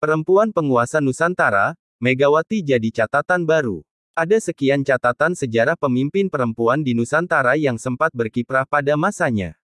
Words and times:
Perempuan 0.00 0.48
penguasa 0.48 0.96
Nusantara, 0.96 1.76
Megawati 2.00 2.64
jadi 2.64 2.88
catatan 2.88 3.44
baru. 3.44 3.84
Ada 4.16 4.40
sekian 4.40 4.80
catatan 4.80 5.36
sejarah 5.36 5.76
pemimpin 5.76 6.32
perempuan 6.32 6.80
di 6.80 6.96
Nusantara 6.96 7.52
yang 7.60 7.76
sempat 7.76 8.08
berkiprah 8.16 8.64
pada 8.64 8.96
masanya. 8.96 9.60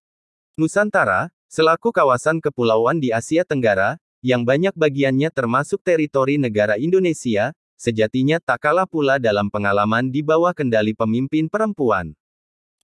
Nusantara, 0.60 1.32
selaku 1.48 1.88
kawasan 1.88 2.44
kepulauan 2.44 3.00
di 3.00 3.16
Asia 3.16 3.48
Tenggara, 3.48 3.96
yang 4.20 4.44
banyak 4.44 4.76
bagiannya 4.76 5.32
termasuk 5.32 5.80
teritori 5.80 6.36
negara 6.36 6.76
Indonesia, 6.76 7.56
sejatinya 7.80 8.36
tak 8.36 8.68
kalah 8.68 8.84
pula 8.84 9.16
dalam 9.16 9.48
pengalaman 9.48 10.12
di 10.12 10.20
bawah 10.20 10.52
kendali 10.52 10.92
pemimpin 10.92 11.48
perempuan. 11.48 12.12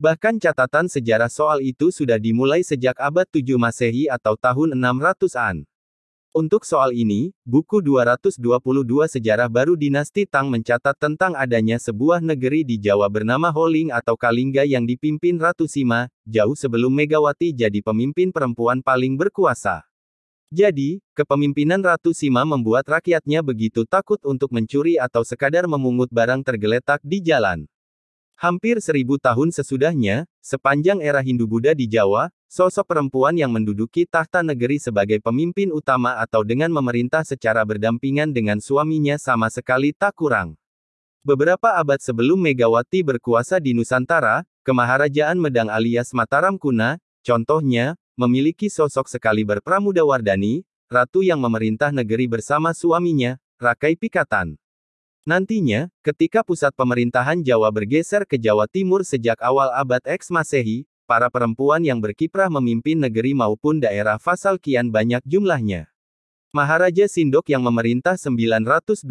Bahkan 0.00 0.41
catatan 0.41 0.89
sejarah 0.89 1.29
soal 1.29 1.61
itu 1.61 1.93
sudah 1.93 2.16
dimulai 2.16 2.64
sejak 2.64 2.96
abad 2.96 3.29
7 3.29 3.45
Masehi 3.61 4.09
atau 4.09 4.41
tahun 4.41 4.73
600-an. 4.73 5.69
Untuk 6.32 6.64
soal 6.64 6.96
ini, 6.96 7.36
buku 7.44 7.84
222 7.84 8.40
Sejarah 9.04 9.52
Baru 9.52 9.77
Dinasti 9.77 10.24
Tang 10.24 10.48
mencatat 10.48 10.96
tentang 10.96 11.36
adanya 11.36 11.77
sebuah 11.77 12.24
negeri 12.24 12.64
di 12.64 12.80
Jawa 12.80 13.04
bernama 13.12 13.52
Holing 13.52 13.92
atau 13.92 14.16
Kalingga 14.16 14.64
yang 14.64 14.88
dipimpin 14.88 15.37
Ratu 15.37 15.68
Sima, 15.68 16.09
jauh 16.24 16.56
sebelum 16.56 16.88
Megawati 16.88 17.52
jadi 17.52 17.84
pemimpin 17.84 18.32
perempuan 18.32 18.80
paling 18.80 19.12
berkuasa. 19.12 19.84
Jadi, 20.48 21.04
kepemimpinan 21.12 21.84
Ratu 21.84 22.16
Sima 22.16 22.48
membuat 22.48 22.88
rakyatnya 22.88 23.45
begitu 23.45 23.84
takut 23.84 24.24
untuk 24.24 24.56
mencuri 24.56 24.96
atau 24.96 25.28
sekadar 25.28 25.68
memungut 25.68 26.09
barang 26.09 26.40
tergeletak 26.48 27.04
di 27.04 27.20
jalan. 27.20 27.68
Hampir 28.40 28.80
seribu 28.80 29.20
tahun 29.20 29.52
sesudahnya, 29.52 30.24
sepanjang 30.40 31.04
era 31.04 31.20
Hindu-Buddha 31.20 31.76
di 31.76 31.92
Jawa, 31.92 32.32
sosok 32.52 32.84
perempuan 32.84 33.33
yang 33.33 33.48
menduduki 33.48 34.05
tahta 34.05 34.45
negeri 34.45 34.77
sebagai 34.77 35.24
pemimpin 35.24 35.73
utama 35.73 36.20
atau 36.20 36.45
dengan 36.45 36.69
memerintah 36.69 37.24
secara 37.24 37.65
berdampingan 37.65 38.29
dengan 38.29 38.60
suaminya 38.60 39.16
sama 39.16 39.48
sekali 39.48 39.97
tak 39.97 40.12
kurang. 40.20 40.60
Beberapa 41.24 41.80
abad 41.80 41.96
sebelum 41.96 42.37
Megawati 42.37 43.01
berkuasa 43.01 43.57
di 43.57 43.73
Nusantara, 43.73 44.45
Kemaharajaan 44.68 45.41
Medang 45.41 45.73
alias 45.73 46.13
Mataram 46.13 46.60
Kuna, 46.60 47.01
contohnya, 47.24 47.96
memiliki 48.21 48.69
sosok 48.69 49.09
sekali 49.09 49.48
berpramudawardani, 49.48 50.60
ratu 50.93 51.24
yang 51.24 51.41
memerintah 51.41 51.88
negeri 51.88 52.29
bersama 52.29 52.76
suaminya, 52.76 53.41
Rakai 53.57 53.96
Pikatan. 53.96 54.60
Nantinya, 55.24 55.88
ketika 56.04 56.45
pusat 56.45 56.74
pemerintahan 56.76 57.41
Jawa 57.41 57.73
bergeser 57.73 58.29
ke 58.29 58.37
Jawa 58.37 58.69
Timur 58.69 59.07
sejak 59.07 59.41
awal 59.41 59.73
abad 59.73 60.02
X 60.04 60.29
Masehi, 60.35 60.85
para 61.13 61.29
perempuan 61.29 61.85
yang 61.85 62.01
berkiprah 62.01 62.49
memimpin 62.49 62.96
negeri 62.96 63.37
maupun 63.37 63.77
daerah 63.77 64.16
fasal 64.16 64.56
kian 64.56 64.88
banyak 64.88 65.21
jumlahnya. 65.28 65.93
Maharaja 66.56 67.04
Sindok 67.04 67.53
yang 67.53 67.60
memerintah 67.60 68.16
929 68.16 69.04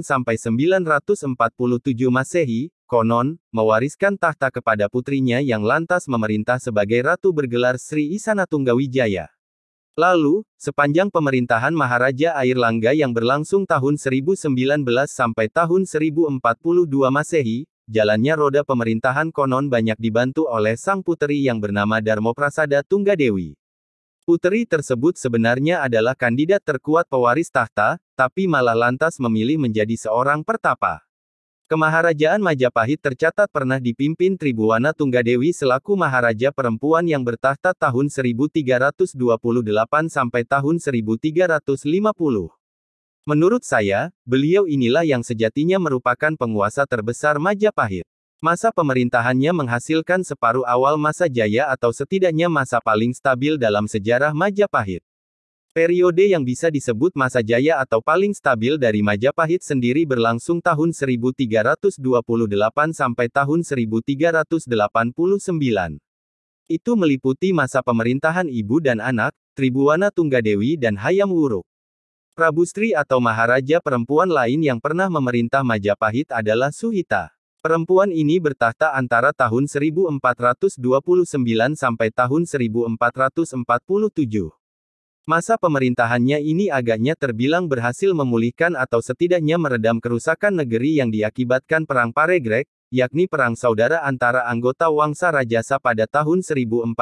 sampai 0.00 0.40
947 0.40 1.36
Masehi, 2.08 2.72
konon, 2.88 3.36
mewariskan 3.52 4.16
tahta 4.16 4.48
kepada 4.48 4.88
putrinya 4.88 5.44
yang 5.44 5.60
lantas 5.60 6.08
memerintah 6.08 6.56
sebagai 6.56 7.04
ratu 7.04 7.28
bergelar 7.28 7.76
Sri 7.76 8.16
Isana 8.16 8.48
Tunggawijaya. 8.48 9.28
Lalu, 9.92 10.48
sepanjang 10.56 11.12
pemerintahan 11.12 11.76
Maharaja 11.76 12.32
Air 12.40 12.56
Langga 12.56 12.96
yang 12.96 13.12
berlangsung 13.12 13.68
tahun 13.68 14.00
1019 14.00 14.48
sampai 15.12 15.52
tahun 15.52 15.84
1042 15.84 16.40
Masehi, 17.12 17.68
jalannya 17.90 18.34
roda 18.38 18.62
pemerintahan 18.62 19.34
konon 19.34 19.66
banyak 19.66 19.98
dibantu 19.98 20.46
oleh 20.46 20.78
sang 20.78 21.02
puteri 21.02 21.42
yang 21.46 21.58
bernama 21.58 21.98
Darmo 21.98 22.30
Prasada 22.30 22.80
Tunggadewi. 22.86 23.58
Puteri 24.22 24.62
tersebut 24.62 25.18
sebenarnya 25.18 25.82
adalah 25.82 26.14
kandidat 26.14 26.62
terkuat 26.62 27.10
pewaris 27.10 27.50
tahta, 27.50 27.98
tapi 28.14 28.46
malah 28.46 28.78
lantas 28.78 29.18
memilih 29.18 29.58
menjadi 29.58 29.98
seorang 29.98 30.46
pertapa. 30.46 31.02
Kemaharajaan 31.66 32.38
Majapahit 32.38 33.02
tercatat 33.02 33.50
pernah 33.50 33.82
dipimpin 33.82 34.38
Tribuana 34.38 34.94
Tunggadewi 34.94 35.50
selaku 35.50 35.98
maharaja 35.98 36.54
perempuan 36.54 37.02
yang 37.02 37.26
bertahta 37.26 37.74
tahun 37.74 38.12
1328 38.12 39.10
sampai 40.06 40.42
tahun 40.46 40.76
1350. 40.78 42.61
Menurut 43.22 43.62
saya, 43.62 44.10
beliau 44.26 44.66
inilah 44.66 45.06
yang 45.06 45.22
sejatinya 45.22 45.78
merupakan 45.78 46.34
penguasa 46.34 46.82
terbesar 46.82 47.38
Majapahit. 47.38 48.02
Masa 48.42 48.74
pemerintahannya 48.74 49.54
menghasilkan 49.54 50.26
separuh 50.26 50.66
awal 50.66 50.98
masa 50.98 51.30
jaya 51.30 51.70
atau 51.70 51.94
setidaknya 51.94 52.50
masa 52.50 52.82
paling 52.82 53.14
stabil 53.14 53.54
dalam 53.54 53.86
sejarah 53.86 54.34
Majapahit. 54.34 55.06
Periode 55.70 56.34
yang 56.34 56.42
bisa 56.42 56.66
disebut 56.66 57.14
masa 57.14 57.40
jaya 57.46 57.78
atau 57.78 58.02
paling 58.02 58.34
stabil 58.34 58.74
dari 58.74 59.06
Majapahit 59.06 59.62
sendiri 59.62 60.02
berlangsung 60.02 60.58
tahun 60.58 60.90
1328 60.90 61.96
sampai 62.92 63.26
tahun 63.30 63.62
1389. 63.62 64.68
Itu 66.66 66.92
meliputi 66.98 67.54
masa 67.54 67.86
pemerintahan 67.86 68.50
ibu 68.50 68.84
dan 68.84 68.98
anak, 68.98 69.30
Tribuana 69.54 70.10
Tunggadewi 70.10 70.74
dan 70.74 70.98
Hayam 70.98 71.32
Wuruk. 71.32 71.64
Prabu 72.32 72.64
Sri 72.64 72.96
atau 72.96 73.20
Maharaja 73.20 73.76
perempuan 73.76 74.24
lain 74.24 74.64
yang 74.64 74.80
pernah 74.80 75.04
memerintah 75.12 75.60
Majapahit 75.60 76.32
adalah 76.32 76.72
Suhita. 76.72 77.28
Perempuan 77.60 78.08
ini 78.08 78.40
bertahta 78.40 78.96
antara 78.96 79.36
tahun 79.36 79.68
1429 79.68 80.80
sampai 81.76 82.08
tahun 82.08 82.48
1447. 82.48 83.60
Masa 85.28 85.60
pemerintahannya 85.60 86.40
ini 86.40 86.72
agaknya 86.72 87.20
terbilang 87.20 87.68
berhasil 87.68 88.08
memulihkan 88.16 88.80
atau 88.80 89.04
setidaknya 89.04 89.60
meredam 89.60 90.00
kerusakan 90.00 90.56
negeri 90.64 91.04
yang 91.04 91.12
diakibatkan 91.12 91.84
Perang 91.84 92.16
Paregrek, 92.16 92.64
yakni 92.88 93.28
perang 93.28 93.60
saudara 93.60 94.08
antara 94.08 94.48
anggota 94.48 94.88
Wangsa 94.88 95.28
Rajasa 95.28 95.76
pada 95.76 96.08
tahun 96.08 96.40
1404 96.40 96.96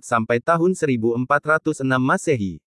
sampai 0.00 0.40
tahun 0.40 0.72
1406 0.72 1.84
Masehi. 2.00 2.65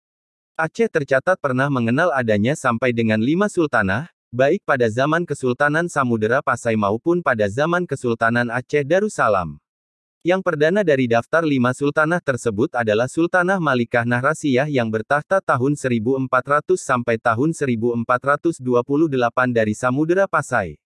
Aceh 0.54 0.86
tercatat 0.86 1.34
pernah 1.42 1.66
mengenal 1.66 2.14
adanya 2.14 2.54
sampai 2.54 2.94
dengan 2.94 3.18
lima 3.18 3.50
sultanah, 3.50 4.06
baik 4.30 4.62
pada 4.62 4.86
zaman 4.86 5.26
Kesultanan 5.26 5.90
Samudera 5.90 6.46
Pasai 6.46 6.78
maupun 6.78 7.26
pada 7.26 7.50
zaman 7.50 7.82
Kesultanan 7.82 8.46
Aceh 8.54 8.86
Darussalam. 8.86 9.58
Yang 10.22 10.46
perdana 10.46 10.86
dari 10.86 11.10
daftar 11.10 11.42
lima 11.42 11.74
sultanah 11.74 12.22
tersebut 12.22 12.70
adalah 12.70 13.10
Sultanah 13.10 13.58
Malikah 13.58 14.06
Nahrasiyah 14.06 14.70
yang 14.70 14.94
bertahta 14.94 15.42
tahun 15.42 15.74
1400 15.74 16.30
sampai 16.78 17.18
tahun 17.18 17.50
1428 17.50 18.62
dari 19.50 19.74
Samudera 19.74 20.30
Pasai. 20.30 20.78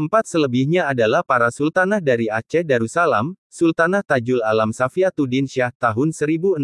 Empat 0.00 0.32
selebihnya 0.32 0.88
adalah 0.88 1.20
para 1.20 1.52
sultanah 1.52 2.00
dari 2.00 2.32
Aceh 2.32 2.64
Darussalam, 2.64 3.36
Sultanah 3.54 4.02
Tajul 4.02 4.42
Alam 4.42 4.74
Safiatuddin 4.74 5.46
Syah 5.46 5.70
tahun 5.78 6.10
1641 6.10 6.58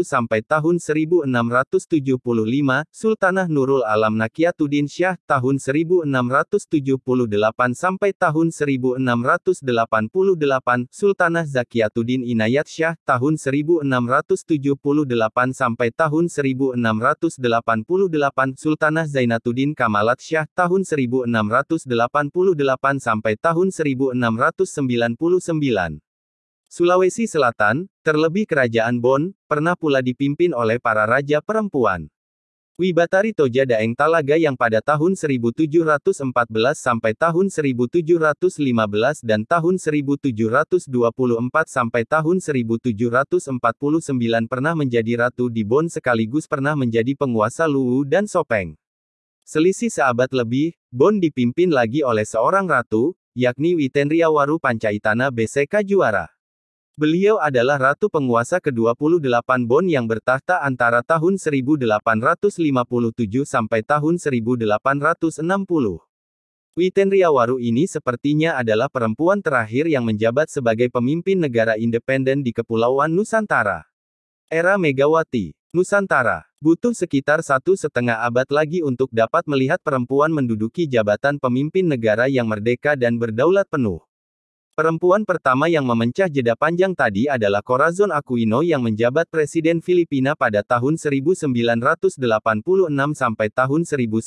sampai 0.00 0.40
tahun 0.40 0.80
1675, 0.80 1.28
Sultanah 2.88 3.44
Nurul 3.44 3.84
Alam 3.84 4.16
Nakiatuddin 4.16 4.88
Syah 4.88 5.20
tahun 5.28 5.60
1678 5.60 6.08
sampai 7.76 8.16
tahun 8.16 8.56
1688, 8.56 9.04
Sultanah 10.88 11.44
Zakiatuddin 11.44 12.24
Inayat 12.24 12.64
Syah 12.64 12.96
tahun 13.04 13.36
1678 13.36 13.92
sampai 15.52 15.92
tahun 15.92 16.32
1688, 16.32 16.72
Sultanah 18.56 19.04
Zainatuddin 19.04 19.76
Kamalat 19.76 20.24
Syah 20.24 20.48
tahun 20.56 20.88
1688 20.88 21.28
sampai 22.96 23.36
tahun 23.36 23.68
1690 23.68 25.33
Sulawesi 26.68 27.30
Selatan, 27.30 27.86
terlebih 28.02 28.50
Kerajaan 28.50 28.98
Bon, 28.98 29.30
pernah 29.46 29.78
pula 29.78 30.02
dipimpin 30.02 30.50
oleh 30.50 30.82
para 30.82 31.06
raja 31.06 31.38
perempuan. 31.38 32.10
Wibatari 32.74 33.30
Toja 33.30 33.62
Daeng 33.62 33.94
Talaga 33.94 34.34
yang 34.34 34.58
pada 34.58 34.82
tahun 34.82 35.14
1714 35.14 36.10
sampai 36.74 37.14
tahun 37.14 37.46
1715 37.46 38.50
dan 39.22 39.46
tahun 39.46 39.78
1724 39.78 40.90
sampai 41.70 42.02
tahun 42.02 42.42
1749 42.42 43.54
pernah 44.50 44.74
menjadi 44.74 45.12
ratu 45.22 45.46
di 45.46 45.62
Bon 45.62 45.86
sekaligus 45.86 46.50
pernah 46.50 46.74
menjadi 46.74 47.14
penguasa 47.14 47.70
Luwu 47.70 48.02
dan 48.02 48.26
Sopeng. 48.26 48.74
Selisih 49.46 49.94
seabad 49.94 50.34
lebih, 50.34 50.74
Bon 50.90 51.14
dipimpin 51.14 51.70
lagi 51.70 52.02
oleh 52.02 52.26
seorang 52.26 52.66
ratu, 52.66 53.14
yakni 53.34 53.74
Witenriawaru 53.74 54.62
Pancaitana 54.62 55.34
BCK 55.34 55.82
Juara. 55.82 56.30
Beliau 56.94 57.42
adalah 57.42 57.74
ratu 57.90 58.06
penguasa 58.06 58.62
ke-28 58.62 59.66
Bon 59.66 59.82
yang 59.82 60.06
bertahta 60.06 60.62
antara 60.62 61.02
tahun 61.02 61.42
1857 61.42 61.90
sampai 63.42 63.82
tahun 63.82 64.14
1860. 64.22 65.42
Witenriawaru 66.78 67.58
ini 67.58 67.90
sepertinya 67.90 68.54
adalah 68.54 68.86
perempuan 68.86 69.42
terakhir 69.42 69.90
yang 69.90 70.06
menjabat 70.06 70.46
sebagai 70.46 70.86
pemimpin 70.86 71.42
negara 71.42 71.74
independen 71.74 72.46
di 72.46 72.54
Kepulauan 72.54 73.10
Nusantara. 73.10 73.90
Era 74.46 74.78
Megawati, 74.78 75.50
Nusantara. 75.74 76.46
Butuh 76.64 76.96
sekitar 76.96 77.44
satu 77.44 77.76
setengah 77.76 78.24
abad 78.24 78.48
lagi 78.48 78.80
untuk 78.80 79.12
dapat 79.12 79.44
melihat 79.44 79.76
perempuan 79.84 80.32
menduduki 80.32 80.88
jabatan 80.88 81.36
pemimpin 81.36 81.84
negara 81.84 82.24
yang 82.24 82.48
merdeka 82.48 82.96
dan 82.96 83.20
berdaulat 83.20 83.68
penuh. 83.68 84.00
Perempuan 84.72 85.28
pertama 85.28 85.68
yang 85.68 85.84
memecah 85.84 86.24
jeda 86.24 86.56
panjang 86.56 86.96
tadi 86.96 87.28
adalah 87.28 87.60
Corazon 87.60 88.08
Aquino 88.08 88.64
yang 88.64 88.80
menjabat 88.80 89.28
Presiden 89.28 89.84
Filipina 89.84 90.32
pada 90.32 90.64
tahun 90.64 90.96
1986 90.96 91.36
sampai 93.12 93.52
tahun 93.52 93.84
1992. 93.84 94.24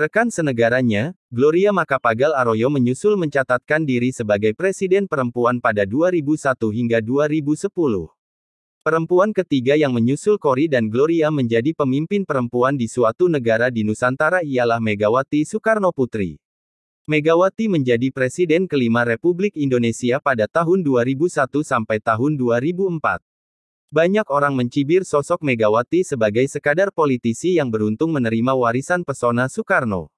Rekan 0.00 0.32
senegaranya, 0.32 1.12
Gloria 1.28 1.76
Macapagal 1.76 2.32
Arroyo 2.32 2.72
menyusul 2.72 3.20
mencatatkan 3.20 3.84
diri 3.84 4.16
sebagai 4.16 4.56
presiden 4.56 5.04
perempuan 5.04 5.60
pada 5.60 5.84
2001 5.84 6.72
hingga 6.72 7.04
2010. 7.04 7.68
Perempuan 8.84 9.32
ketiga 9.32 9.80
yang 9.80 9.96
menyusul 9.96 10.36
Cory 10.36 10.68
dan 10.68 10.92
Gloria 10.92 11.32
menjadi 11.32 11.72
pemimpin 11.72 12.20
perempuan 12.28 12.76
di 12.76 12.84
suatu 12.84 13.32
negara 13.32 13.72
di 13.72 13.80
Nusantara 13.80 14.44
ialah 14.44 14.76
Megawati 14.76 15.40
Soekarno 15.48 15.88
Putri. 15.88 16.36
Megawati 17.08 17.64
menjadi 17.64 18.12
presiden 18.12 18.68
kelima 18.68 19.00
Republik 19.08 19.56
Indonesia 19.56 20.20
pada 20.20 20.44
tahun 20.44 20.84
2001 20.84 21.64
sampai 21.64 21.96
tahun 21.96 22.36
2004. 22.36 23.24
Banyak 23.88 24.28
orang 24.28 24.52
mencibir 24.52 25.08
sosok 25.08 25.40
Megawati 25.40 26.04
sebagai 26.04 26.44
sekadar 26.44 26.92
politisi 26.92 27.56
yang 27.56 27.72
beruntung 27.72 28.12
menerima 28.12 28.52
warisan 28.52 29.00
pesona 29.00 29.48
Soekarno. 29.48 30.12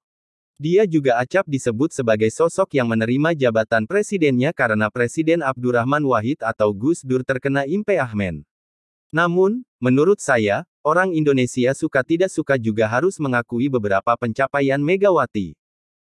Dia 0.59 0.83
juga 0.83 1.23
acap 1.23 1.47
disebut 1.47 1.95
sebagai 1.95 2.27
sosok 2.35 2.75
yang 2.75 2.91
menerima 2.91 3.31
jabatan 3.31 3.87
presidennya 3.87 4.51
karena 4.51 4.91
Presiden 4.91 5.39
Abdurrahman 5.39 6.03
Wahid 6.03 6.43
atau 6.43 6.75
Gus 6.75 6.99
Dur 6.99 7.23
terkena 7.23 7.63
impeachment. 7.63 8.43
Namun, 9.07 9.63
menurut 9.79 10.19
saya, 10.19 10.67
orang 10.83 11.15
Indonesia 11.15 11.71
suka 11.71 12.03
tidak 12.03 12.27
suka 12.27 12.59
juga 12.59 12.91
harus 12.91 13.15
mengakui 13.23 13.71
beberapa 13.71 14.15
pencapaian 14.19 14.79
Megawati. 14.83 15.55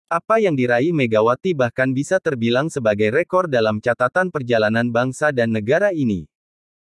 Apa 0.06 0.38
yang 0.38 0.54
diraih 0.54 0.94
Megawati 0.94 1.58
bahkan 1.58 1.90
bisa 1.90 2.22
terbilang 2.22 2.70
sebagai 2.70 3.10
rekor 3.10 3.50
dalam 3.50 3.82
catatan 3.82 4.30
perjalanan 4.30 4.94
bangsa 4.94 5.34
dan 5.34 5.50
negara 5.50 5.90
ini. 5.90 6.30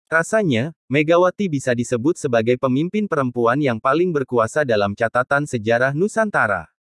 Rasanya, 0.07 0.71
Megawati 0.87 1.51
bisa 1.51 1.75
disebut 1.75 2.15
sebagai 2.15 2.55
pemimpin 2.55 3.11
perempuan 3.11 3.59
yang 3.59 3.83
paling 3.83 4.15
berkuasa 4.15 4.63
dalam 4.63 4.95
catatan 4.95 5.43
sejarah 5.43 5.91
Nusantara. 5.91 6.76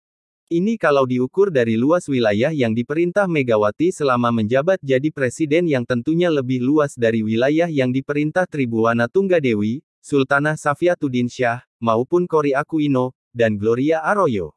Ini 0.53 0.77
kalau 0.77 1.09
diukur 1.09 1.49
dari 1.49 1.81
luas 1.81 2.05
wilayah 2.13 2.53
yang 2.53 2.77
diperintah 2.77 3.25
Megawati 3.25 3.89
selama 3.89 4.29
menjabat 4.29 4.85
jadi 4.85 5.09
presiden 5.09 5.65
yang 5.65 5.89
tentunya 5.89 6.29
lebih 6.29 6.61
luas 6.61 6.93
dari 6.93 7.25
wilayah 7.25 7.73
yang 7.73 7.89
diperintah 7.89 8.45
Tribuana 8.45 9.09
Tunggadewi, 9.09 9.81
Sultanah 10.05 10.61
Safiatuddin 10.61 11.33
Syah, 11.33 11.65
maupun 11.81 12.29
Kori 12.29 12.53
Aquino, 12.53 13.17
dan 13.33 13.57
Gloria 13.57 14.05
Arroyo. 14.05 14.53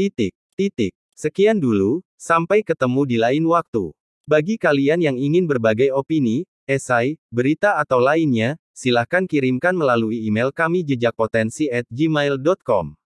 Titik. 0.00 0.32
Titik. 0.56 0.96
Sekian 1.12 1.60
dulu, 1.60 2.00
sampai 2.16 2.64
ketemu 2.64 3.04
di 3.04 3.20
lain 3.20 3.44
waktu. 3.52 3.92
Bagi 4.24 4.56
kalian 4.56 5.04
yang 5.04 5.20
ingin 5.20 5.44
berbagai 5.44 5.92
opini, 5.92 6.48
esai, 6.64 7.20
berita 7.28 7.76
atau 7.76 8.00
lainnya, 8.00 8.56
silakan 8.72 9.28
kirimkan 9.28 9.76
melalui 9.76 10.24
email 10.24 10.56
kami 10.56 10.88
jejakpotensi@gmail.com. 10.88 12.97